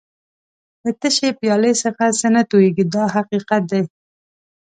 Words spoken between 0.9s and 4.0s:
تشې پیالې څخه څه نه تویېږي دا حقیقت دی.